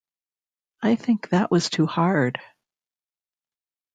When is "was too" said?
1.51-1.85